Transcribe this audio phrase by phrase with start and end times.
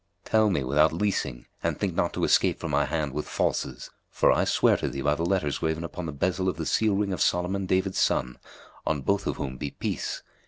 [0.25, 4.31] Tell me without leasing and think not to escape from my hand with falses, for
[4.31, 7.13] I swear to thee by the letters graven upon the bezel of the seal ring
[7.13, 8.39] of Solomon David son
[8.87, 10.23] (on both of whom be peace!)